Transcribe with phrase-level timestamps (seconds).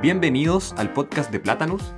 [0.00, 1.92] Bienvenidos al podcast de Platanus.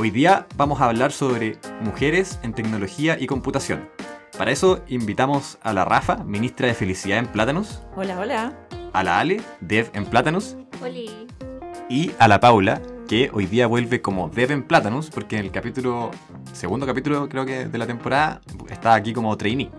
[0.00, 3.88] Hoy día vamos a hablar sobre mujeres en tecnología y computación.
[4.36, 7.82] Para eso invitamos a la Rafa, ministra de Felicidad en Platanus.
[7.94, 8.52] Hola, hola.
[8.92, 10.56] A la Ale, Dev en Platanus.
[10.82, 10.98] Hola.
[11.88, 15.52] Y a la Paula, que hoy día vuelve como Dev en Platanus, porque en el
[15.52, 16.10] capítulo,
[16.52, 19.70] segundo capítulo creo que de la temporada, está aquí como trainee.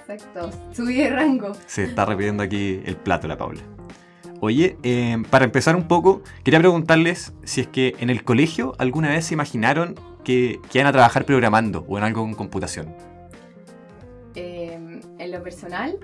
[0.00, 1.52] Exacto, subí de rango.
[1.66, 3.60] Se está repitiendo aquí el plato la Paula.
[4.46, 9.08] Oye, eh, para empezar un poco, quería preguntarles si es que en el colegio alguna
[9.08, 12.94] vez se imaginaron que, que iban a trabajar programando o en algo con computación.
[14.34, 15.98] Eh, en lo personal,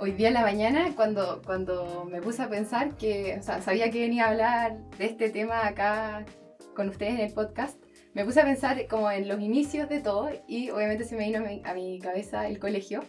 [0.00, 3.88] hoy día en la mañana, cuando, cuando me puse a pensar que, o sea, sabía
[3.92, 6.24] que venía a hablar de este tema acá
[6.74, 7.80] con ustedes en el podcast,
[8.12, 11.38] me puse a pensar como en los inicios de todo y obviamente se me vino
[11.38, 13.04] a mi, a mi cabeza el colegio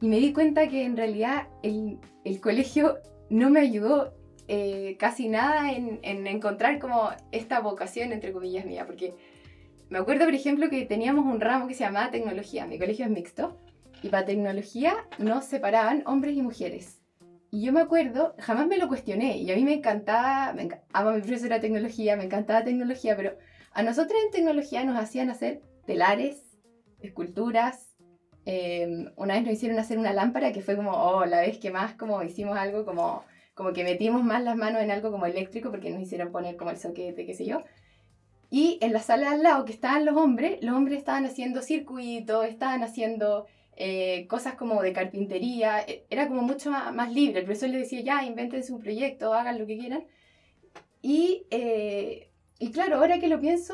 [0.00, 2.98] y me di cuenta que en realidad el, el colegio
[3.30, 4.15] no me ayudó
[4.48, 9.14] eh, casi nada en, en, encontrar como esta vocación, entre comillas, mía, porque
[9.88, 13.10] me acuerdo, por ejemplo, que teníamos un ramo que se llamaba tecnología, mi colegio es
[13.10, 13.58] mixto,
[14.02, 17.00] y para tecnología nos separaban hombres y mujeres.
[17.50, 20.74] Y yo me acuerdo, jamás me lo cuestioné, y a mí me encantaba, me enc
[20.92, 23.36] amo a mi profesora de tecnología, me encantaba tecnología, pero
[23.72, 26.58] a nosotros en tecnología nos hacían hacer telares,
[27.00, 27.96] esculturas,
[28.44, 31.70] eh, una vez nos hicieron hacer una lámpara que fue como, oh, la vez que
[31.70, 33.24] más como hicimos algo como,
[33.56, 36.70] como que metimos más las manos en algo como eléctrico porque nos hicieron poner como
[36.70, 37.62] el soquete, qué sé yo.
[38.50, 42.44] Y en la sala al lado que estaban los hombres, los hombres estaban haciendo circuitos,
[42.44, 47.40] estaban haciendo eh, cosas como de carpintería, e, era como mucho más, más, libre.
[47.40, 50.04] El profesor les decía, ya, inventen su proyecto, hagan lo que quieran.
[51.00, 53.72] Y, eh, y claro, ahora que lo pienso,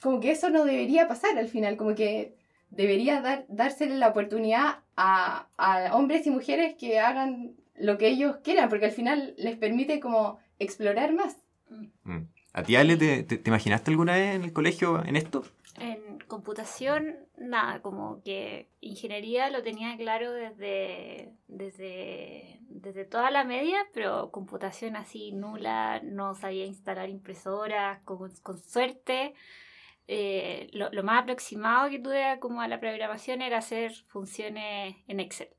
[0.00, 2.34] como que eso no debería pasar al final, como que
[2.70, 8.36] debería dar, dársele la oportunidad a, a, hombres y mujeres que hagan lo que ellos
[8.42, 11.36] quieran, porque al final les permite como explorar más.
[12.04, 12.22] Mm.
[12.52, 15.44] ¿A ti, Ale, te, te, te, imaginaste alguna vez en el colegio en esto?
[15.78, 23.78] En computación, nada, como que ingeniería lo tenía claro desde, desde, desde toda la media,
[23.94, 29.34] pero computación así nula, no sabía instalar impresoras, con, con suerte
[30.10, 35.20] eh, lo, lo, más aproximado que tuve como a la programación era hacer funciones en
[35.20, 35.50] Excel.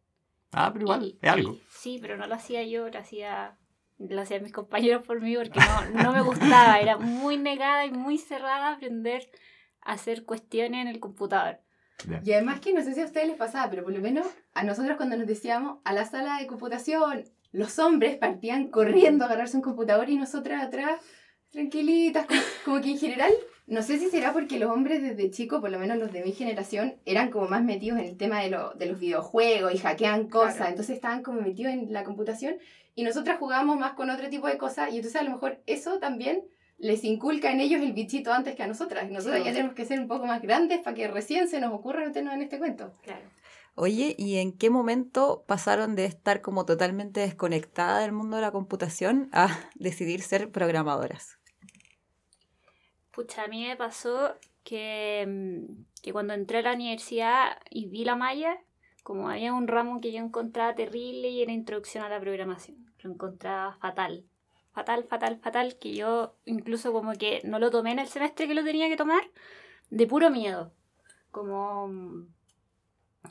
[0.52, 1.54] Ah, pero igual, y, es algo.
[1.54, 3.58] Y, sí, pero no lo hacía yo, lo hacía,
[3.98, 6.80] lo hacían mis compañeros por mí porque no, no me gustaba.
[6.80, 9.30] Era muy negada y muy cerrada a aprender
[9.82, 11.60] a hacer cuestiones en el computador.
[12.08, 12.22] Yeah.
[12.24, 14.64] Y además que no sé si a ustedes les pasaba, pero por lo menos a
[14.64, 19.58] nosotros cuando nos decíamos a la sala de computación, los hombres partían corriendo a agarrarse
[19.58, 21.02] un computador y nosotras atrás
[21.52, 23.34] tranquilitas, como, como, que en general,
[23.70, 26.32] no sé si será porque los hombres desde chicos, por lo menos los de mi
[26.32, 30.28] generación, eran como más metidos en el tema de, lo, de los videojuegos y hackean
[30.28, 30.72] cosas, claro.
[30.72, 32.56] entonces estaban como metidos en la computación
[32.96, 36.00] y nosotras jugábamos más con otro tipo de cosas y entonces a lo mejor eso
[36.00, 36.44] también
[36.80, 39.10] les inculca en ellos el bichito antes que a nosotras.
[39.10, 39.46] Y nosotras sí.
[39.46, 42.34] ya tenemos que ser un poco más grandes para que recién se nos ocurra meternos
[42.34, 42.92] en este cuento.
[43.04, 43.22] Claro.
[43.76, 48.52] Oye, ¿y en qué momento pasaron de estar como totalmente desconectada del mundo de la
[48.52, 51.39] computación a decidir ser programadoras?
[53.20, 55.68] Pucha, a mí me pasó que,
[56.02, 58.64] que cuando entré a la universidad y vi la malla,
[59.04, 62.78] como había un ramo que yo encontraba terrible y era introducción a la programación.
[63.00, 64.24] Lo encontraba fatal.
[64.72, 68.54] Fatal, fatal, fatal, que yo incluso como que no lo tomé en el semestre que
[68.54, 69.30] lo tenía que tomar,
[69.90, 70.72] de puro miedo.
[71.30, 71.92] Como,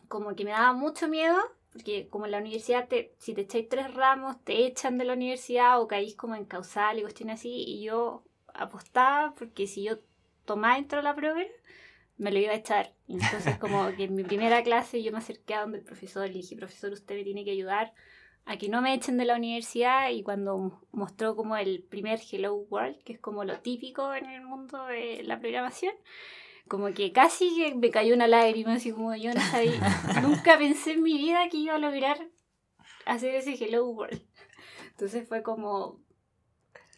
[0.09, 1.39] como que me daba mucho miedo,
[1.73, 5.15] porque como en la universidad, te, si te echáis tres ramos, te echan de la
[5.15, 8.28] universidad o caís como en causal y cuestiones así, y yo
[8.59, 9.99] apostaba porque si yo
[10.45, 11.41] tomaba dentro de la prueba
[12.19, 12.93] me lo iba a echar.
[13.07, 16.35] Entonces como que en mi primera clase yo me acerqué a donde el profesor y
[16.35, 17.95] dije, profesor, usted me tiene que ayudar
[18.45, 22.55] a que no me echen de la universidad y cuando mostró como el primer Hello
[22.55, 25.95] World, que es como lo típico en el mundo de la programación,
[26.67, 29.81] como que casi me cayó una lágrima, así como yo no sabía,
[30.23, 32.27] nunca pensé en mi vida que iba a lograr
[33.05, 34.23] hacer ese Hello World.
[34.91, 36.01] Entonces fue como,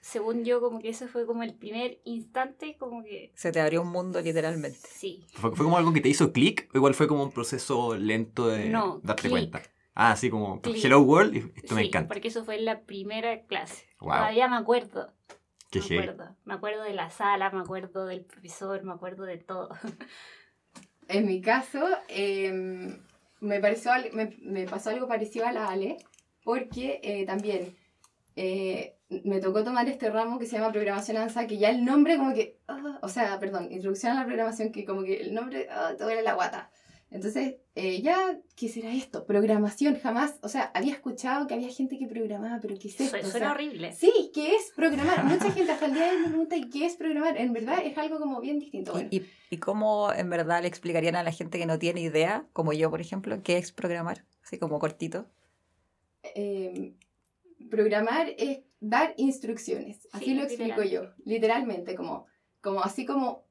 [0.00, 3.32] según yo, como que eso fue como el primer instante, como que...
[3.34, 4.88] Se te abrió un mundo literalmente.
[4.88, 5.26] Sí.
[5.34, 8.48] ¿Fue, fue como algo que te hizo clic o igual fue como un proceso lento
[8.48, 9.32] de no, darte click.
[9.32, 9.62] cuenta?
[9.94, 10.82] Ah, sí, como Click.
[10.82, 12.08] Hello World, y esto sí, me encanta.
[12.08, 13.86] porque eso fue en la primera clase.
[14.00, 14.12] Wow.
[14.12, 15.12] Todavía me acuerdo.
[15.70, 16.08] Qué me heavy.
[16.08, 16.36] acuerdo.
[16.44, 19.70] Me acuerdo de la sala, me acuerdo del profesor, me acuerdo de todo.
[21.08, 22.52] En mi caso, eh,
[23.40, 25.96] me, pareció, me, me, pasó algo parecido a la Ale,
[26.44, 27.76] porque eh, también
[28.36, 32.16] eh, me tocó tomar este ramo que se llama programación avanzada, que ya el nombre
[32.16, 35.68] como que, uh, o sea, perdón, introducción a la programación, que como que el nombre
[35.70, 36.70] uh, te duele la guata.
[37.12, 39.26] Entonces, eh, ya, ¿qué será esto?
[39.26, 43.18] Programación, jamás, o sea, había escuchado que había gente que programaba, pero ¿qué es esto?
[43.18, 43.92] Suena, O sea, horrible.
[43.94, 45.24] Sí, ¿qué es programar?
[45.24, 47.36] Mucha gente hasta el día de hoy me pregunta, ¿y qué es programar?
[47.36, 48.92] En verdad es algo como bien distinto.
[48.92, 52.00] Bueno, ¿Y, y, y cómo en verdad le explicarían a la gente que no tiene
[52.00, 54.24] idea, como yo, por ejemplo, qué es programar?
[54.44, 55.26] Así como cortito.
[56.22, 56.94] eh,
[57.68, 62.26] programar es dar instrucciones, así Sí, lo explico yo, literalmente, como,
[62.60, 63.44] como así como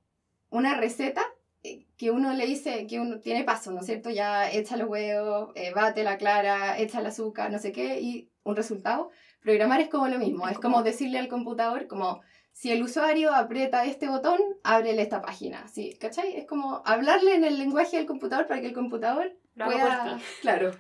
[0.49, 1.21] una receta
[1.61, 4.09] eh, que uno le dice que uno tiene paso, ¿no es cierto?
[4.09, 8.29] Ya echa los huevos, eh, bate la clara, echa el azúcar, no sé qué, y
[8.43, 9.09] un resultado.
[9.41, 12.21] Programar es como lo mismo, Es es como como- decirle al computador, como
[12.53, 15.97] si el usuario aprieta este botón, ábrele esta página, ¿sí?
[15.99, 16.35] ¿Cachai?
[16.35, 20.17] Es como hablarle en el lenguaje del computador para que el computador Lo pueda, por
[20.17, 20.23] ti.
[20.41, 20.71] claro,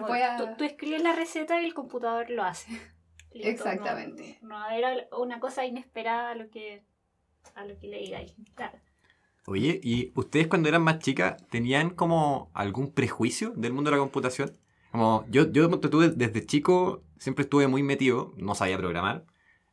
[0.00, 2.70] Como tú, tú escribes la receta y el computador lo hace.
[3.32, 4.38] Listo, no- Exactamente.
[4.42, 6.82] No, era una cosa inesperada a lo que,
[7.54, 8.34] a lo que le digáis.
[8.54, 8.78] Claro.
[9.46, 14.00] Oye, ¿y ustedes cuando eran más chicas tenían como algún prejuicio del mundo de la
[14.00, 14.52] computación?
[14.90, 19.24] Como yo, yo desde chico siempre estuve muy metido, no sabía programar,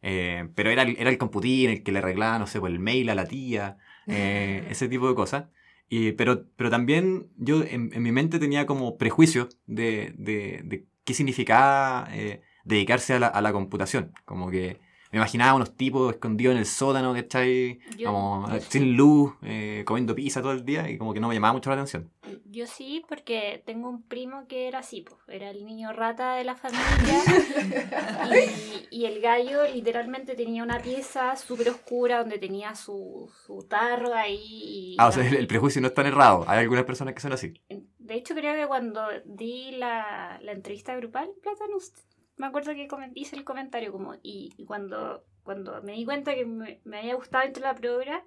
[0.02, 2.80] eh, pero era, el- era el computín el que le arreglaba, no sé, pues, el
[2.80, 3.78] mail a la tía,
[4.08, 5.46] eh, ese tipo de cosas.
[5.94, 11.14] Y, pero, pero también yo en, mi mente tenía como prejuicios de, de, de qué
[11.14, 14.14] significaba eh, dedicarse a la, a la computación.
[14.24, 14.80] Como que
[15.12, 17.80] me imaginaba unos tipos escondidos en el sótano, ¿cachai?
[17.98, 18.68] Yo- como yo eh, sí.
[18.80, 21.70] sin luz, eh, comiendo pizza todo el día y como que no me llamaba mucho
[21.70, 22.10] la atención.
[22.46, 26.44] Yo sí, porque tengo un primo que era así, pues, era el niño rata de
[26.46, 27.22] la familia.
[28.90, 34.14] y, y el gallo literalmente tenía una pieza súper oscura donde tenía su, su tarro
[34.14, 34.40] ahí.
[34.42, 36.46] y Ah, o sea, el prejuicio no es tan errado.
[36.48, 37.54] Hay algunas personas que son así.
[38.00, 41.92] De hecho, creo que cuando di la, la entrevista grupal, Platanus,
[42.42, 46.44] me acuerdo que hice el comentario como, y, y cuando, cuando me di cuenta que
[46.44, 48.24] me, me había gustado entre la prueba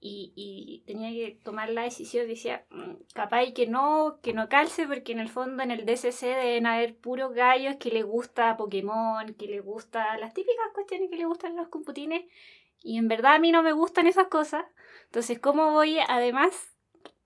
[0.00, 4.86] y, y tenía que tomar la decisión, decía, "Mm, capaz que no, que no calce,
[4.86, 9.34] porque en el fondo en el DCC deben haber puros gallos que les gusta Pokémon,
[9.34, 12.24] que les gusta las típicas cuestiones que les gustan los computines,
[12.82, 14.64] y en verdad a mí no me gustan esas cosas.
[15.04, 16.74] Entonces, ¿cómo voy además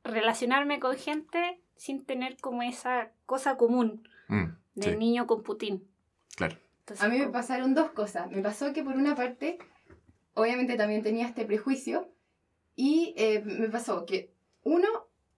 [0.02, 5.87] relacionarme con gente sin tener como esa cosa común Mm, del sí, niño con Putin?
[6.36, 6.56] Claro.
[6.80, 8.30] Entonces, A mí me pasaron dos cosas.
[8.30, 9.58] Me pasó que por una parte,
[10.34, 12.10] obviamente también tenía este prejuicio
[12.76, 14.32] y eh, me pasó que
[14.62, 14.88] uno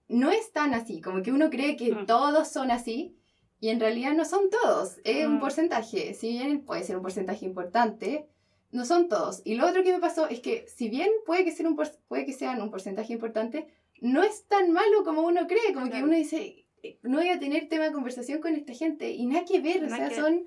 [0.07, 2.05] no es tan así, como que uno cree que Mm.
[2.05, 3.15] todos son así
[3.59, 5.39] y en realidad no son todos, es un Mm.
[5.39, 8.27] porcentaje, si bien puede ser un porcentaje importante,
[8.71, 9.41] no son todos.
[9.43, 11.91] Y lo otro que me pasó es que si bien puede que, ser un por-
[12.07, 13.67] puede que sean un porcentaje importante,
[13.99, 17.39] no es tan malo como uno cree, como que uno dice, eh, no voy a
[17.39, 20.45] tener tema de conversación con esta gente y nada que ver, o sea, que- son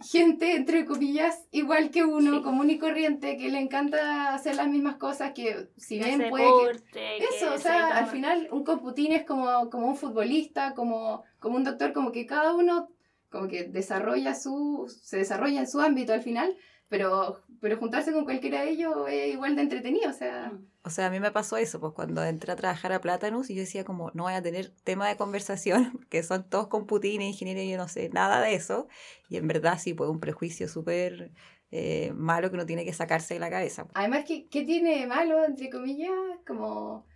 [0.00, 2.42] gente, entre comillas, igual que uno, Sí.
[2.42, 6.50] común y corriente, que le encanta hacer las mismas cosas, que si bien puede que...
[6.50, 10.74] deporte, que Eso, o se sea, al final un computín es como, como un futbolista,
[10.74, 12.88] como, como un doctor, como que cada uno
[13.30, 16.54] como que desarrolla su, se desarrolla en su ámbito al final,
[16.88, 20.52] pero, pero juntarse con cualquiera de ellos es igual de entretenido, o sea...
[20.84, 23.54] O sea, a mí me pasó eso, pues cuando entré a trabajar a Platanus y
[23.54, 27.62] yo decía como, no voy a tener tema de conversación, que son todos computines, ingeniería,
[27.62, 28.88] y yo no sé nada de eso.
[29.28, 31.30] Y en verdad sí, pues un prejuicio súper
[31.70, 33.86] eh, malo que uno tiene que sacarse de la cabeza.
[33.94, 36.10] Además, ¿qué, qué tiene de malo, entre comillas?
[36.44, 37.06] Como,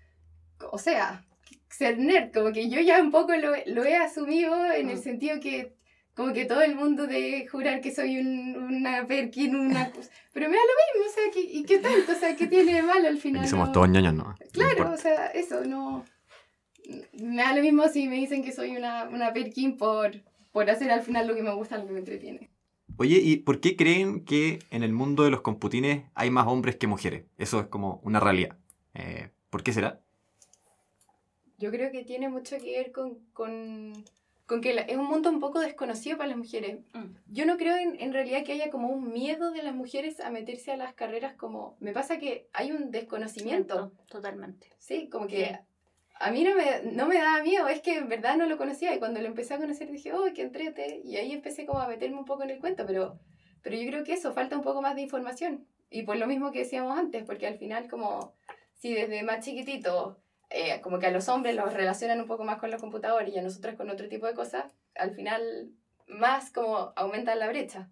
[0.70, 1.26] o sea,
[1.68, 5.02] ser nerd, como que yo ya un poco lo, lo he asumido en el Mm.
[5.02, 5.74] sentido que
[6.16, 9.92] como que todo el mundo de jurar que soy un, una Perkin, una
[10.32, 12.12] pero me da lo mismo, o sea, ¿qué, ¿y qué tanto?
[12.12, 13.42] O sea, ¿qué tiene de malo al final?
[13.42, 14.34] Aquí somos No- todos ñoños, ¿no?
[14.52, 16.04] Claro, o sea, eso, no...
[17.12, 20.12] Me da lo mismo si me dicen que soy una, una Perkin por,
[20.52, 22.48] por hacer al final lo que me gusta, lo que me entretiene.
[22.96, 26.76] Oye, ¿y por qué creen que en el mundo de los computines hay más hombres
[26.76, 27.24] que mujeres?
[27.36, 28.56] Eso es como una realidad.
[28.94, 30.00] Eh, ¿Por qué será?
[31.58, 33.92] Yo creo que tiene mucho que ver con, con,
[34.46, 36.78] con que la- es un mundo un poco desconocido para las mujeres.
[36.94, 37.16] Mm.
[37.26, 40.30] Yo no creo en, en realidad que haya como un miedo de las mujeres a
[40.30, 41.76] meterse a las carreras como...
[41.80, 44.68] Me pasa que hay un desconocimiento, Totalmente.
[44.78, 45.08] ¿sí?
[45.08, 45.52] Como que Sí.
[46.20, 48.94] a mí no me, no me daba miedo, es que en verdad no lo conocía
[48.94, 51.88] y cuando lo empecé a conocer dije, oh, qué entrete, y ahí empecé como a
[51.88, 53.18] meterme un poco en el cuento, pero,
[53.62, 55.66] pero yo creo que eso, falta un poco más de información.
[55.90, 58.32] Y por lo mismo que decíamos antes, porque al final como
[58.74, 60.18] si desde más chiquitito
[60.50, 63.38] eh, como que a los hombres los relacionan un poco más con los computadores y
[63.38, 65.70] a nosotros con otro tipo de cosas, al final
[66.08, 67.90] más como aumenta la brecha.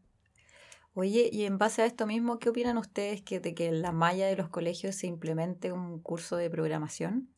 [0.95, 3.93] Oye, y en base a esto mismo, ¿qué opinan ustedes que, de que en la
[3.93, 7.35] malla de los colegios se implemente un curso de programación?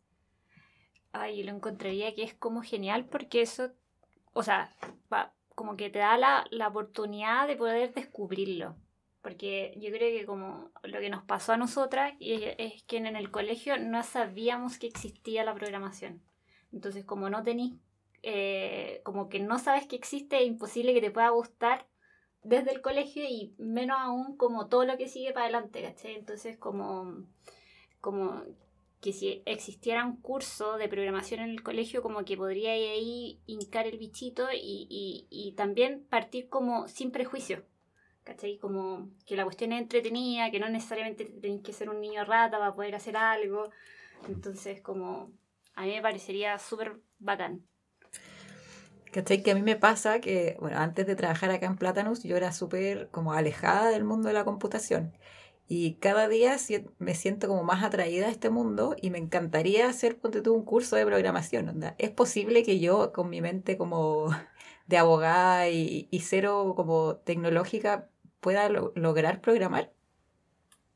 [1.13, 3.73] Ay, yo lo encontraría que es como genial porque eso,
[4.35, 4.71] o sea,
[5.13, 8.77] va- como que te da la, la oportunidad de poder descubrirlo.
[9.27, 13.33] Porque yo creo que como lo que nos pasó a nosotras es, que en el
[13.33, 16.23] colegio no sabíamos que existía la programación.
[16.73, 17.75] Entonces, como no tenéis,
[18.23, 21.89] eh, como que no sabes que existe, es imposible que te pueda gustar
[22.45, 26.15] desde el colegio y menos aún como todo lo que sigue para adelante, ¿cachai?
[26.15, 27.27] Entonces, como,
[28.01, 28.45] como
[29.01, 33.89] que si existiera un curso de programación en el colegio, como que podría ahí hincar
[33.89, 37.65] el bichito y, y también partir como sin prejuicio.
[38.27, 38.59] ¿Cachai?
[38.59, 42.59] Como que la cuestión es entretenida, que no necesariamente tenéis que ser un niño rata
[42.59, 43.71] para poder hacer algo.
[44.27, 45.31] Entonces, como
[45.77, 47.63] a mí me parecería súper bacán.
[49.13, 49.45] ¿Cachai?
[49.45, 52.51] Que a mí me pasa que, bueno, antes de trabajar acá en Platanus, yo era
[52.51, 55.13] súper como alejada del mundo de la computación.
[55.69, 56.57] Y cada día
[56.99, 60.97] me siento como más atraída a este mundo y me encantaría hacer, ponte un curso
[60.97, 61.69] de programación.
[61.69, 61.95] ¿onda?
[61.99, 64.31] Es posible que yo, con mi mente como
[64.89, 68.09] de abogada y cero como tecnológica,
[68.41, 69.91] pueda lo- lograr programar.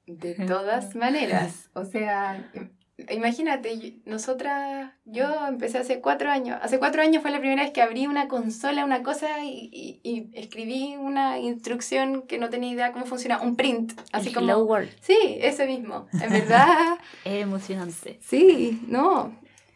[0.07, 2.71] De todas maneras, o sea, im-
[3.11, 7.71] imagínate, yo- nosotras, yo empecé hace cuatro años, hace cuatro años fue la primera vez
[7.73, 12.73] que abrí una consola, una cosa y, y- y escribí una instrucción que no tenía
[12.73, 14.47] idea cómo funciona, un print, así el como...
[14.47, 14.91] Hello World.
[15.01, 18.19] Sí, ese mismo, en verdad, Es emocionante.
[18.21, 19.33] sí, no,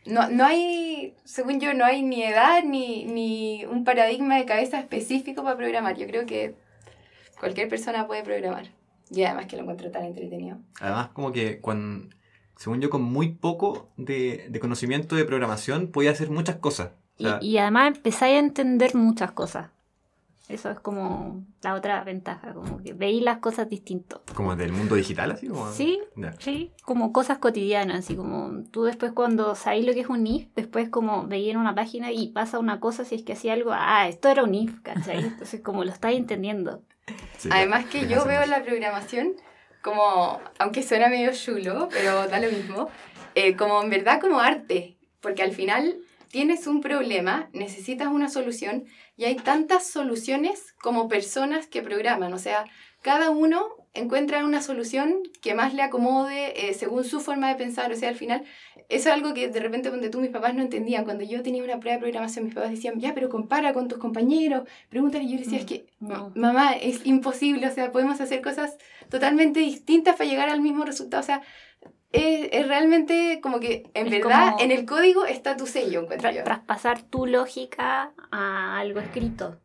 [0.07, 4.81] no, no hay, según yo, no hay ni edad ni, ni un paradigma de cabeza
[4.81, 6.57] específico para programar, yo creo que
[7.39, 8.69] cualquier persona puede programar.
[9.11, 10.59] Y además que lo encuentro tan entretenido.
[10.81, 12.09] Además, como que cuando,
[12.57, 16.89] según yo, con muy poco de, de conocimiento de programación, podía hacer muchas cosas.
[16.89, 19.71] O Y, sea, y además empezáis a entender muchas cosas.
[20.47, 24.21] Eso es como la otra ventaja, como que veis las cosas distintos.
[24.35, 25.71] como del mundo digital, así como.
[25.73, 26.33] Sí, Ya.
[26.39, 30.49] sí, como cosas cotidianas, así como tú después cuando sabéis lo que es un if,
[30.55, 33.71] después como veis en una página y pasa una cosa, si es que hacía algo,
[33.73, 35.19] ah, esto era un if, ¿cachai?
[35.25, 36.83] Entonces como lo estáis entendiendo.
[37.45, 38.49] Sí, Además que yo veo más.
[38.49, 39.35] la programación
[39.83, 42.89] como, aunque suena medio chulo, pero da lo mismo,
[43.35, 45.99] eh, como en verdad como arte, porque al final
[46.29, 48.87] tienes un problema, necesitas una solución
[49.19, 52.65] y hay tantas soluciones como personas que programan, o sea,
[53.03, 57.91] cada uno encuentra una solución que más le acomode eh, según su forma de pensar,
[57.93, 58.43] o sea, al final
[58.89, 61.63] eso es algo que de repente cuando tú mis papás no entendían, cuando yo tenía
[61.63, 65.33] una prueba de programación mis papás decían, ya, pero compara con tus compañeros, pregúntale, y
[65.33, 66.33] yo decía, Mm, es que no.
[66.35, 68.77] mamá, es imposible, o sea, podemos hacer cosas
[69.09, 71.41] totalmente distintas para llegar al mismo resultado, o sea,
[72.13, 76.33] es, es realmente como que en Es verdad en el código está tu sello, Tra-
[76.35, 76.45] yo.
[76.45, 79.61] traspasar tu lógica a algo escrito.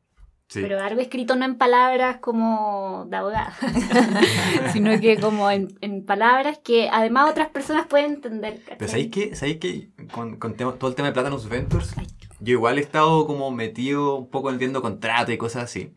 [0.49, 0.61] Sí.
[0.63, 3.53] Pero algo escrito no en palabras como de abogada,
[4.73, 8.55] sino que como en, en palabras que además otras personas pueden entender.
[8.61, 8.77] ¿cachai?
[8.77, 11.93] Pero ¿sabéis que, ¿sabéis que con, con tema- todo el tema de Platinum Ventures,
[12.39, 15.93] yo igual he estado como metido un poco vendiendo contratos y cosas así.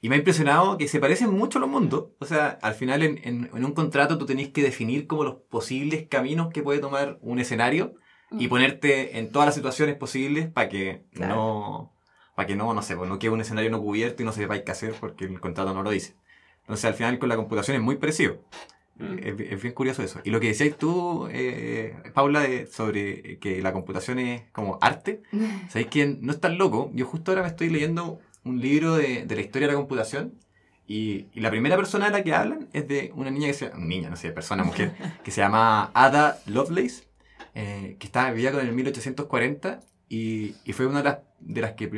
[0.00, 2.08] Y me ha impresionado que se parecen mucho los mundos.
[2.20, 5.36] O sea, al final en, en- en un contrato tú tenés que definir como los
[5.50, 7.94] posibles caminos que puede tomar un escenario
[8.30, 8.50] y Mm.
[8.50, 11.34] ponerte en todas las situaciones posibles para que Claro.
[11.34, 11.94] no,
[12.38, 14.62] para que no, no sé, pues no quede un escenario no cubierto y no sepáis
[14.62, 16.14] qué hacer porque el contrato no lo dice.
[16.60, 18.38] Entonces al final con la computación es muy parecido.
[18.96, 19.18] Mm.
[19.18, 20.20] Es, es bien curioso eso.
[20.22, 25.20] Y lo que decías tú, eh, Paula, de- sobre que la computación es como arte,
[25.68, 26.92] ¿sabéis que no es tan loco?
[26.94, 30.34] Yo justo ahora me estoy leyendo un libro de, de la historia de la computación
[30.86, 33.72] y, y la primera persona de la que hablan es de una niña que se
[33.76, 37.02] niña, no sé, persona, mujer, que se llama Ada Lovelace,
[37.56, 41.72] eh, que estaba, vivía con el 1840 y, y fue una de las, de las
[41.72, 41.88] que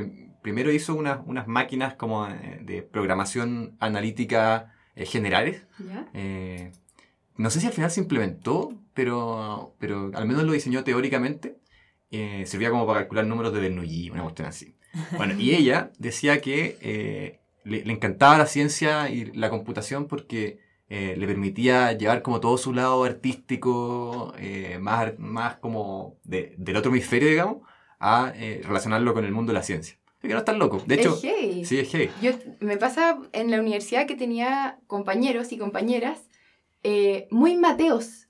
[0.43, 5.63] primero hizo unas, unas máquinas como eh, de programación analítica eh, generales.
[5.79, 6.09] ¿Ya?
[6.15, 6.73] Eh,
[7.37, 11.57] no sé si al final se implementó, pero, pero al menos lo diseñó teóricamente.
[12.11, 14.75] Eh, servía como para calcular números de Bernoulli, una cuestión así.
[15.17, 20.59] Bueno, y ella decía que eh, le, le encantaba la ciencia y la computación porque
[20.89, 24.35] eh, le permitía llevar como todo su lado artístico,
[24.81, 27.59] más, más como de- del otro hemisferio, digamos,
[28.01, 28.33] a
[28.65, 29.97] relacionarlo con el mundo de la ciencia.
[30.21, 30.83] Así que no es tan loco.
[30.87, 31.21] De hecho, Es
[31.69, 32.11] sí, es heavy.
[32.21, 36.29] Yo, me pasa en la universidad que tenía compañeros y compañeras
[36.83, 38.29] eh, muy mateos,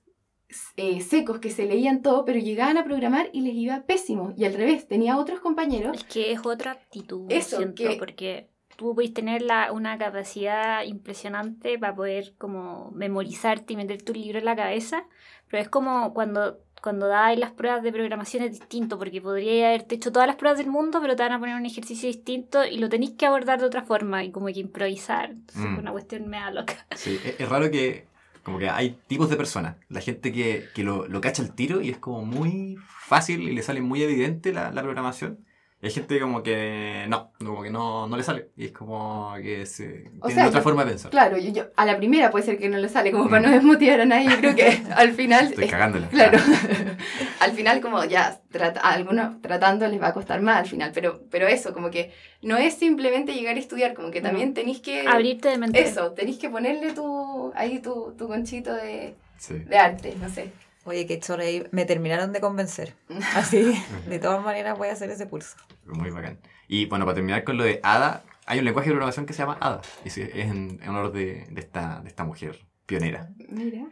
[0.76, 4.32] eh, secos, que se leían todo, pero llegaban a programar y les iba pésimo.
[4.37, 5.97] Y al revés, tenía otros compañeros.
[5.97, 10.85] Es que es otra actitud, Eso, siento, que- porque tú puedes tener la, una capacidad
[10.85, 15.06] impresionante para poder como memorizarte y meter tu libro en la cabeza,
[15.49, 19.95] pero es como cuando, cuando dais las pruebas de programación es distinto, porque podrías haberte
[19.97, 22.79] hecho todas las pruebas del mundo, pero te van a poner un ejercicio distinto y
[22.79, 25.31] lo tenéis que abordar de otra forma y como que improvisar.
[25.31, 25.75] Entonces, Mm.
[25.75, 26.87] es una cuestión mega loca.
[26.95, 28.07] Sí, es, es raro que
[28.43, 29.77] como que hay tipos de personas.
[29.89, 33.53] La gente que, que lo, lo cacha al tiro y es como muy fácil y
[33.53, 35.39] le sale muy evidente la, la programación.
[35.83, 38.51] Y hay gente como que no, como que no, no le sale.
[38.55, 41.11] Y es como que se, O tiene sea, otra yo- forma de pensar.
[41.11, 43.45] Claro, yo, yo- a la primera puede ser que no le sale, como para Mm.
[43.47, 44.29] no desmotivar a nadie.
[44.29, 45.47] Yo creo que al final.
[45.47, 46.09] Estoy es- cagándola.
[46.09, 46.39] Claro.
[47.41, 50.91] al final como ya trata, a algunos tratando les va a costar más al final,
[50.95, 54.81] pero, pero eso, como que no es simplemente llegar a estudiar, como que también tenéis
[54.81, 55.07] que...
[55.09, 55.81] Abrirte de mente.
[55.81, 59.55] Eso, tenéis que ponerle tu, ahí tu, tu conchito de, Sí.
[59.55, 60.51] de arte, no sé.
[60.85, 61.67] Oye, qué chorro ahí.
[61.73, 62.95] Me terminaron de convencer.
[63.35, 63.75] Así,
[64.09, 65.57] de todas maneras voy a hacer ese pulso.
[65.85, 66.41] Muy bacán.
[66.69, 69.41] Y bueno, para terminar con lo de Ada, hay un lenguaje de programación que se
[69.41, 69.83] llama Ada.
[70.05, 73.31] Y es en, en honor de, de esta, de esta mujer pionera.
[73.49, 73.87] Mira.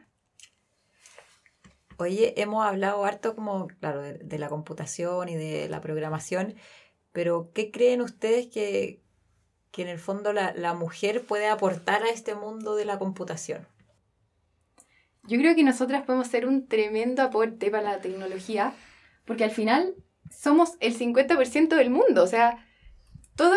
[1.98, 6.54] Oye, hemos hablado harto como, claro, de, de la computación y de la programación,
[7.12, 9.02] pero ¿qué creen ustedes que,
[9.72, 13.66] que en el fondo la, la mujer puede aportar a este mundo de la computación?
[15.28, 18.72] Yo creo que nosotras podemos ser un tremendo aporte para la tecnología,
[19.26, 19.94] porque al final
[20.30, 22.22] somos el 50% del mundo.
[22.22, 22.64] O sea,
[23.36, 23.54] todo,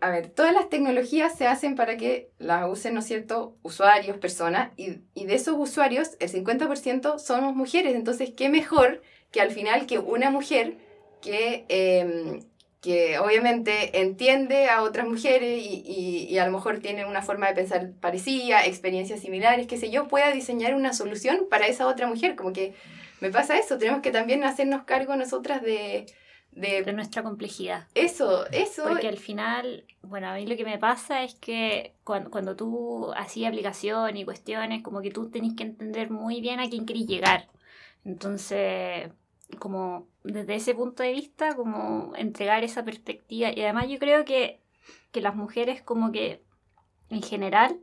[0.00, 4.72] a ver, todas las tecnologías se hacen para que las usen, ¿no cierto?, usuarios, personas,
[4.76, 7.94] y, y de esos usuarios, el 50% somos mujeres.
[7.94, 9.02] Entonces, ¿qué mejor
[9.32, 10.76] que al final que una mujer
[11.22, 12.42] que, em,
[12.84, 17.48] que obviamente entiende a otras mujeres y, y- y a lo mejor tiene una forma
[17.48, 22.06] de pensar parecida, experiencias similares, qué sé yo, pueda diseñar una solución para esa otra
[22.06, 22.36] mujer?
[22.36, 22.74] Como que
[23.20, 26.06] me pasa eso, tenemos que también hacernos cargo nosotras de...
[26.52, 27.88] de de nuestra complejidad.
[27.94, 28.84] eso, eso.
[28.88, 33.12] Porque al final, bueno, a mí lo que me pasa es que cuando, cuando tú
[33.16, 37.06] hacías aplicación y cuestiones, como que tú tenés que entender muy bien a quién querés
[37.06, 37.48] llegar.
[38.04, 39.10] Entonces,
[39.58, 43.50] como desde ese punto de vista, como entregar esa perspectiva.
[43.54, 44.60] Y además yo creo que,
[45.12, 46.42] que las mujeres como que,
[47.10, 47.78] en general,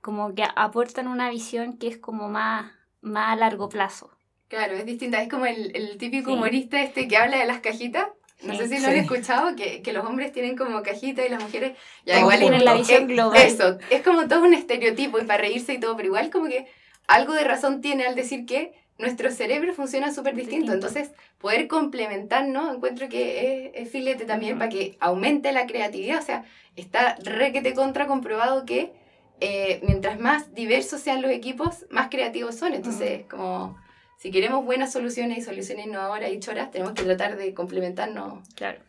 [0.00, 4.10] como que aportan una visión que es como más, más a largo plazo.
[4.48, 5.20] Claro, es distinta.
[5.22, 6.36] Es como el, el típico Sí.
[6.36, 8.08] humorista este que habla de las cajitas.
[8.42, 8.60] No Sí.
[8.60, 11.76] sé si lo han escuchado, que, que los hombres tienen como cajitas y las mujeres
[12.06, 13.36] ya igual tienen la visión es- global.
[13.44, 16.66] Eso, es como todo un estereotipo y para reírse y todo, pero igual como que
[17.08, 20.72] algo de razón tiene al decir que nuestro cerebro funciona súper distinto.
[20.72, 20.88] Distinto.
[20.88, 26.18] Entonces, poder complementarnos, encuentro que es, es filete también para que aumente la creatividad.
[26.18, 26.44] O sea,
[26.76, 28.92] está re que te contra comprobado que
[29.40, 32.74] eh, mientras más diversos sean los equipos, más creativos son.
[32.74, 33.78] Entonces, como
[34.18, 38.80] si queremos buenas soluciones y soluciones innovadoras y choras, tenemos que tratar de complementarnos Claro.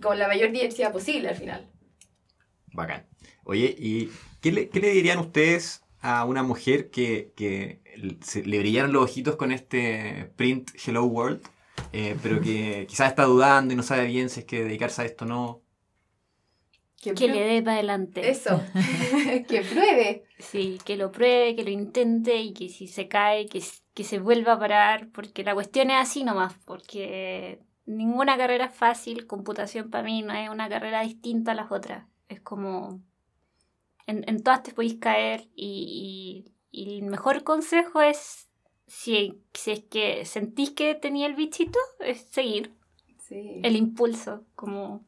[0.00, 1.66] con la mayor diversidad posible al final.
[2.72, 3.04] Bacán.
[3.42, 7.80] Oye, ¿y qué le, qué le dirían ustedes a una mujer que, que
[8.20, 11.42] se- le brillaron los ojitos con este print Hello World,
[11.92, 15.04] eh, pero que quizás está dudando y no sabe bien si es que dedicarse a
[15.04, 15.62] esto o no?
[17.00, 18.28] Que, le dé para adelante.
[18.28, 18.60] Eso,
[19.48, 20.24] que pruebe.
[20.38, 23.62] Sí, que lo pruebe, que lo intente y que si se cae, que,
[23.94, 28.74] que se vuelva a parar, porque la cuestión es así nomás, porque ninguna carrera es
[28.74, 33.00] fácil, computación para mí no es una carrera distinta a las otras, es como,
[34.06, 38.48] en, en todas te podéis caer y, y- el mejor consejo es,
[38.86, 42.72] si, si es que sentís que tenía el bichito, es seguir
[43.18, 43.60] Sí.
[43.62, 45.04] el impulso, como...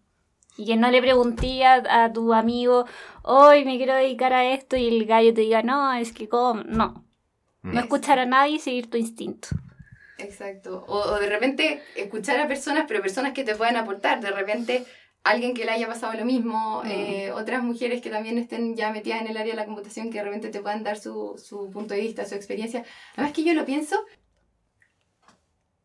[0.57, 2.85] Y que no le pregunté a, a tu amigo,
[3.23, 6.63] hoy me quiero dedicar a esto, y el gallo te diga, no, es que como...
[6.65, 7.05] No,
[7.63, 9.49] no escuchar a nadie y seguir tu instinto.
[10.19, 10.85] Exacto.
[10.87, 14.21] O, o de repente escuchar a personas, pero personas que te puedan aportar.
[14.21, 14.85] De repente
[15.23, 19.21] alguien que le haya pasado lo mismo, eh, otras mujeres que también estén ya metidas
[19.21, 21.95] en el área de la computación que de repente te puedan dar su, su punto
[21.95, 22.85] de vista, su experiencia.
[23.15, 23.97] Además que yo lo pienso,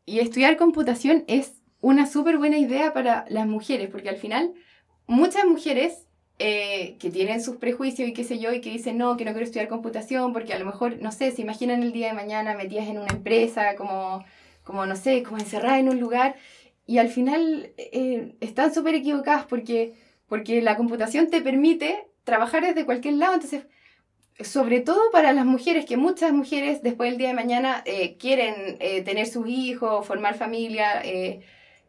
[0.06, 4.54] y estudiar computación es una súper buena idea para las mujeres, porque al final
[5.08, 9.18] muchas mujeres eh, que tienen sus prejuicios y qué sé yo, y que dicen, no,
[9.18, 12.08] que no quiero estudiar computación, porque a lo mejor, no sé, se imaginan el día
[12.08, 14.24] de mañana metidas en una empresa, como,
[14.64, 16.36] como no sé, como encerradas en un lugar,
[16.86, 19.94] y al final eh, están súper equivocadas porque,
[20.28, 23.66] porque la computación te permite trabajar desde cualquier lado, entonces
[24.42, 28.78] sobre todo para las mujeres, que muchas mujeres después del día de mañana eh, quieren
[28.82, 31.42] eh, tener sus hijos, formar familia, eh,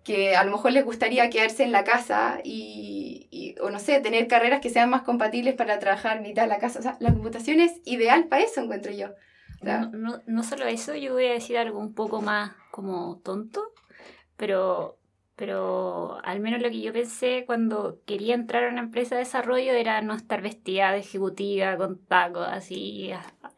[0.04, 3.98] que a lo mejor les gustaría quedarse en la casa y, y- o no sé,
[4.00, 6.78] tener carreras que sean más compatibles para trabajar mitad de la casa.
[6.78, 9.08] O sea, la computación es ideal para eso, encuentro yo.
[9.62, 13.64] No, no, no solo eso, yo voy a decir algo un poco más como tonto,
[14.36, 14.98] pero,
[15.34, 19.72] pero al menos lo que yo pensé cuando quería entrar a una empresa de desarrollo
[19.72, 23.12] era no estar vestida de ejecutiva con tacos así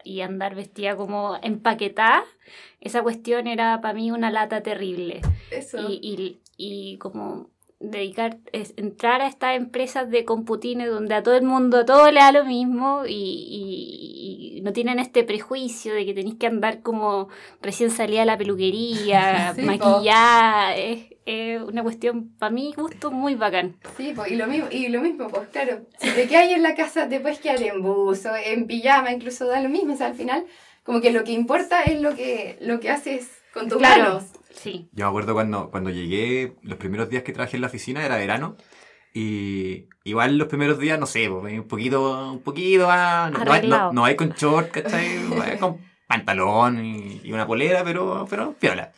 [0.04, 2.24] y andar vestida como empaquetada.
[2.80, 5.20] Esa cuestión era para mí una lata terrible.
[5.50, 5.78] eso.
[5.88, 11.36] y, y, y como dedicar, es, entrar a estas empresas de computines donde a todo
[11.36, 16.04] el mundo todo le da lo mismo y, y- y no tienen este prejuicio de
[16.04, 17.28] que tenéis que andar como
[17.62, 19.66] recién salida de la peluquería, Sí, po.
[19.68, 23.76] maquillada, es, es una cuestión para mí gusto muy bacán.
[23.96, 26.74] Sí, pues, y lo mismo, y lo mismo, pues claro, si te quedas en la
[26.74, 30.14] casa te puedes quedar en buzo, en pijama, incluso da lo mismo, o sea, al
[30.14, 30.44] final,
[30.82, 34.04] como que lo que importa es lo que, lo que haces con tus Claro.
[34.04, 34.24] manos.
[34.58, 34.88] Sí.
[34.92, 38.16] Yo me acuerdo cuando, cuando llegué, los primeros días que trabajé en la oficina era
[38.16, 38.56] verano.
[39.14, 43.30] Y igual los primeros días, no sé, pues, un poquito, un poquito más.
[43.32, 45.18] No, no, no- no hay con short, ¿cachai?
[45.58, 48.92] Con pantalón y, y una polera, pero, pero piola.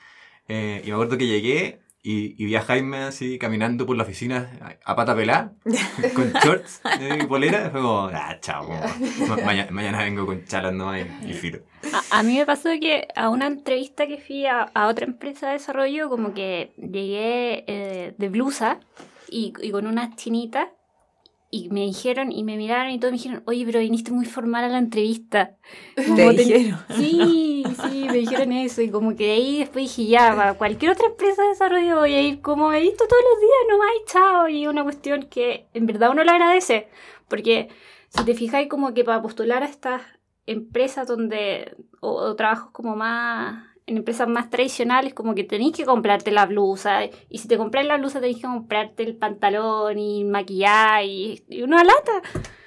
[0.48, 4.04] Eh, y me acuerdo que llegué y, y vi a Jaime así caminando por la
[4.04, 5.52] oficina a, pata pelada,
[6.14, 6.80] con shorts
[7.20, 7.66] y polera.
[7.66, 8.68] Y fue como, ah, chao,
[9.44, 11.60] mañana, mañana vengo con chalas no y, y filo.
[11.92, 15.48] A, a mí me pasó que a una entrevista que fui a, a otra empresa
[15.48, 18.80] de desarrollo, como que llegué eh, de blusa
[19.28, 20.68] y, y con unas chinitas
[21.50, 24.64] y me dijeron y me miraron y todos me dijeron, oye, pero viniste muy formal
[24.64, 25.56] a la entrevista.
[26.06, 26.80] Como Te te- dijeron.
[26.96, 30.92] Sí, sí, me dijeron eso y como que de ahí después dije, ya, para cualquier
[30.92, 33.88] otra empresa de desarrollo voy a ir como me he visto todos los días nomás
[34.00, 34.48] y chao.
[34.48, 36.88] Y una cuestión que en verdad uno lo agradece,
[37.28, 37.68] porque
[38.08, 40.02] si te fijáis como que para postular a estas
[40.46, 45.84] empresas donde, o, o trabajos como más, en empresas más tradicionales, como que tenéis que
[45.84, 50.24] comprarte la blusa, y si te compras la blusa tenéis que comprarte el pantalón y
[50.24, 52.22] maquillar y, y una lata.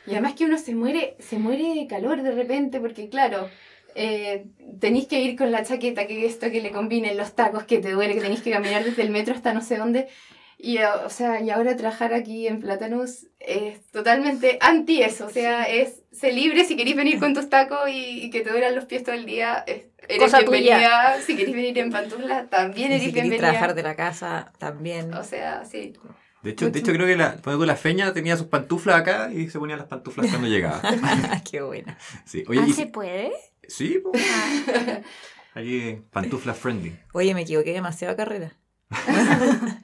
[0.05, 3.47] Y además que uno se muere, se muere de calor de repente, porque claro,
[3.95, 4.45] eh,
[4.81, 7.91] tenéis que ir con la chaqueta, que esto, que le combinen los tacos, que te
[7.91, 10.07] duele, que tenéis que caminar desde el metro hasta no sé dónde.
[10.57, 15.25] Y, eh, o sea, y ahora trabajar aquí en Platanus es totalmente anti eso.
[15.27, 18.49] O sea, es ser libre si queréis venir con tus tacos y, y que te
[18.51, 19.63] duelan los pies todo el día.
[19.67, 20.59] es- eres Cosa tuya.
[20.77, 21.21] bienvenida.
[21.25, 23.37] Si queréis venir en pantuflas, también eres si bienvenida.
[23.49, 25.13] trabajar de la casa, también.
[25.13, 25.93] O sea, sí.
[26.41, 29.59] De hecho, de hecho creo que la, la feña tenía sus pantuflas acá y se
[29.59, 30.81] ponía las pantuflas cuando llegaba.
[31.49, 31.97] Qué buena.
[32.25, 33.31] Sí, oye, Ah, y- ¿se puede?
[33.67, 34.11] sí, po.
[35.53, 36.97] Ahí pantufla friendly.
[37.13, 38.53] Oye, me equivoqué demasiado carrera.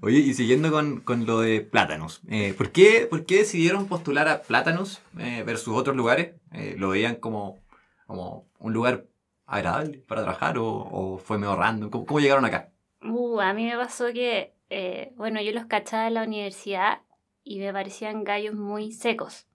[0.00, 4.26] Oye, y siguiendo con, con lo de Plátanos, eh, ¿por, qué, por qué decidieron postular
[4.28, 6.32] a Plátanos eh, versus otros lugares?
[6.52, 7.61] Eh, ¿Lo veían como,
[8.06, 9.06] como un lugar
[9.46, 11.90] agradable para trabajar o, o fue medio random?
[11.90, 12.72] ¿Cómo, cómo llegaron acá?
[13.02, 17.00] Uh, a mí me pasó que, eh, bueno, yo los cachaba en la universidad
[17.44, 19.46] y me parecían gallos muy secos.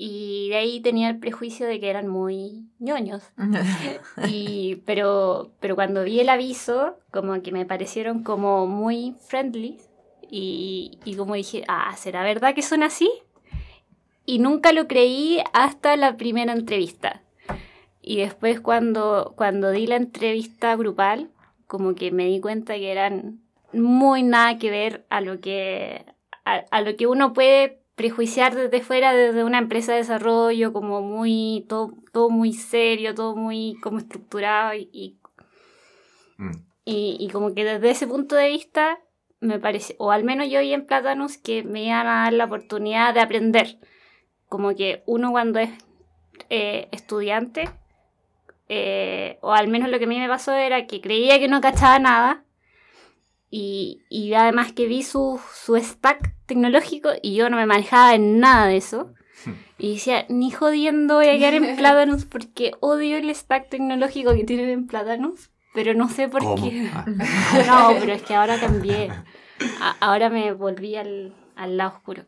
[0.00, 3.24] Y de ahí tenía el prejuicio de que eran muy ñoños.
[4.28, 9.78] Y, pero, pero cuando vi el aviso, como que me parecieron como muy friendly.
[10.30, 13.10] Y, y como dije, ah, ¿será verdad que son así?
[14.24, 17.22] Y nunca lo creí hasta la primera entrevista.
[18.02, 21.30] Y después cuando, cuando di la entrevista grupal,
[21.66, 23.40] como que me di cuenta que eran
[23.72, 26.04] muy nada que ver a lo que,
[26.44, 31.02] a, a lo que uno puede prejuiciar desde fuera, desde una empresa de desarrollo, como
[31.02, 35.18] muy, todo, todo muy serio, todo muy como estructurado y, y,
[36.38, 36.52] Mm.
[36.84, 39.00] y- y como que desde ese punto de vista
[39.40, 42.44] me parece, o al menos yo vi en Platanus que me iban a dar la
[42.44, 43.78] oportunidad de aprender.
[44.48, 45.70] Como que uno cuando es
[46.48, 47.68] eh, estudiante,
[48.68, 51.60] eh, o al menos lo que a mí me pasó era que creía que no
[51.60, 52.44] cachaba nada,
[53.50, 58.40] y, y además que vi su, su stack tecnológico y yo no me manejaba en
[58.40, 59.14] nada de eso.
[59.78, 64.44] Y decía, ni jodiendo voy a quedar en Platanus porque odio el stack tecnológico que
[64.44, 66.68] tienen en Platanus, pero no sé por ¿Cómo?
[66.68, 66.90] qué.
[66.92, 67.04] Ah.
[67.66, 69.08] No, pero es que ahora cambié.
[69.80, 72.24] A- ahora me volví al, al lado oscuro.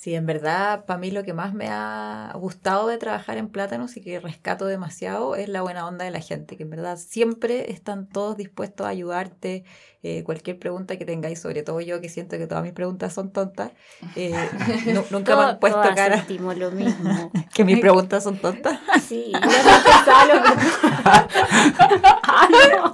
[0.00, 3.96] Sí, en verdad, para mí lo que más me ha gustado de trabajar en Plátanos
[3.96, 7.72] y que rescato demasiado es la buena onda de la gente, que en verdad siempre
[7.72, 9.64] están todos dispuestos a ayudarte.
[10.04, 13.32] eh, cualquier pregunta que tengáis, sobre todo yo que siento que todas mis preguntas son
[13.32, 13.72] tontas,
[14.14, 14.32] eh,
[14.94, 17.32] nu- nunca me han puesto todas cara sentimos lo mismo.
[17.52, 18.78] que mis preguntas son tontas.
[19.08, 19.38] Sí, yo.
[22.22, 22.92] Ah, no.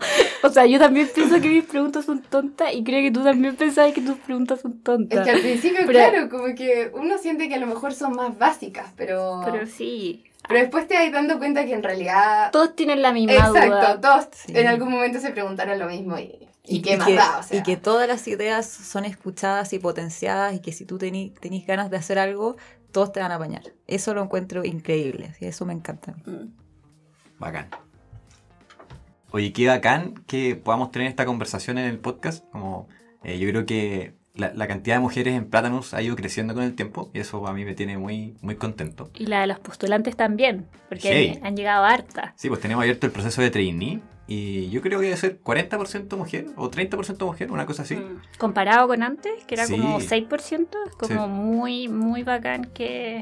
[0.49, 3.57] O sea, yo también pienso que mis preguntas son tontas y creo que tú también
[3.57, 5.25] pensabas que tus preguntas son Es tontas.
[5.25, 8.39] que al principio, Pero- claro, como que uno siente que a lo mejor son más
[8.39, 12.51] básicas, pero, Pero pero, sí, después te vas dando cuenta que en realidad...
[12.53, 14.01] todos tienen la misma Exacto, duda.
[14.01, 14.53] todos Sí.
[14.57, 17.43] en algún momento se preguntaron lo mismo y, y, qué y más que, da, o
[17.43, 17.59] sea.
[17.59, 21.67] y que todas las ideas son escuchadas y potenciadas y que si tú tení- tenés
[21.67, 22.57] ganas de hacer algo,
[22.93, 23.63] todos te van a apañar.
[23.87, 26.15] Eso lo encuentro increíble, así, eso me encanta.
[26.27, 26.53] Mm.
[27.39, 27.69] Bacán.
[29.33, 32.45] Oye, qué bacán que podamos tener esta conversación en el podcast.
[32.53, 32.89] Como
[33.25, 36.65] eh, yo creo que la, la cantidad de mujeres en Plátanos ha ido creciendo con
[36.65, 39.11] el tiempo y eso a mí me tiene muy, muy contento.
[39.15, 41.39] Y la de los postulantes también, porque Sí.
[41.39, 42.33] han, han llegado hartas.
[42.37, 46.17] Sí, pues tenemos abierto el proceso de trainee y yo creo que debe ser 40%
[46.17, 47.95] mujer o 30% mujer, una cosa así.
[47.97, 48.21] Mm.
[48.39, 49.73] Comparado con antes, que era Sí.
[49.79, 51.31] como 6%, es como Sí.
[51.31, 53.21] muy, muy bacán que,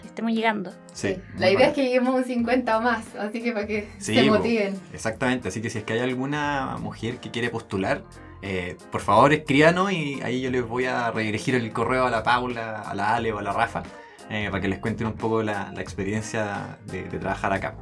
[0.00, 0.70] que estemos llegando.
[0.94, 1.08] Sí.
[1.14, 3.88] Sí, La idea es que lleguemos a un 50 o más, así que para que
[3.98, 4.78] Sí, se motiven.
[4.94, 8.02] Exactamente, así que si es que hay alguna mujer que quiere postular,
[8.42, 12.22] eh, por favor escríbanos y ahí yo les voy a redirigir el correo a la
[12.22, 13.82] Paula, a la Ale o a la Rafa
[14.30, 17.74] eh, para que les cuenten un poco la, la experiencia de, de trabajar acá.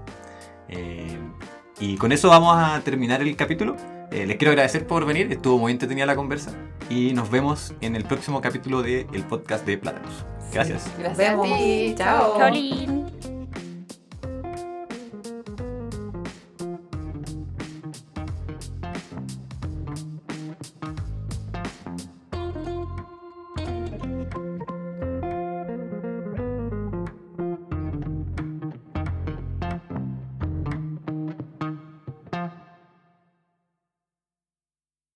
[0.69, 1.19] Eh,
[1.79, 3.77] Y con eso vamos a terminar el capítulo.
[4.11, 6.53] Eh, les quiero agradecer por venir, estuvo muy entretenida la conversa.
[6.88, 10.25] Y nos vemos en el próximo capítulo del podcast de Plátanos.
[10.53, 10.90] Gracias.
[10.97, 11.47] Gracias a vemos.
[11.49, 11.95] ti.
[11.99, 12.38] Chao.
[12.38, 13.36] Chao.